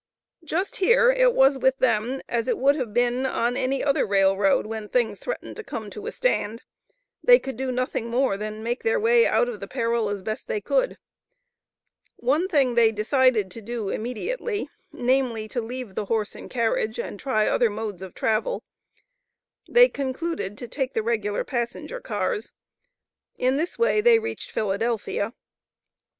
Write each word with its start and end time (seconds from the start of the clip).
Just 0.43 0.77
here 0.77 1.11
it 1.11 1.35
was 1.35 1.59
with 1.59 1.77
them 1.77 2.21
as 2.27 2.47
it 2.47 2.57
would 2.57 2.75
have 2.75 2.91
been 2.91 3.27
on 3.27 3.55
any 3.55 3.83
other 3.83 4.03
rail 4.03 4.35
road 4.35 4.65
when 4.65 4.89
things 4.89 5.19
threaten 5.19 5.53
to 5.53 5.63
come 5.63 5.91
to 5.91 6.07
a 6.07 6.11
stand; 6.11 6.63
they 7.23 7.37
could 7.37 7.55
do 7.55 7.71
nothing 7.71 8.07
more 8.07 8.35
than 8.35 8.63
make 8.63 8.81
their 8.81 8.99
way 8.99 9.27
out 9.27 9.47
of 9.47 9.59
the 9.59 9.67
peril 9.67 10.09
as 10.09 10.23
best 10.23 10.47
they 10.47 10.59
could. 10.59 10.97
One 12.15 12.47
thing 12.47 12.73
they 12.73 12.91
decided 12.91 13.51
to 13.51 13.61
do 13.61 13.89
immediately, 13.89 14.67
namely, 14.91 15.47
to 15.49 15.61
"leave 15.61 15.93
the 15.93 16.05
horse 16.05 16.33
and 16.33 16.49
carriage," 16.49 16.99
and 16.99 17.19
try 17.19 17.45
other 17.47 17.69
modes 17.69 18.01
of 18.01 18.15
travel. 18.15 18.63
They 19.69 19.87
concluded 19.87 20.57
to 20.57 20.67
take 20.67 20.95
the 20.95 21.03
regular 21.03 21.43
passenger 21.43 21.99
cars. 21.99 22.53
In 23.37 23.55
this 23.57 23.77
way 23.77 24.01
they 24.01 24.17
reached 24.17 24.49
Philadelphia. 24.49 25.33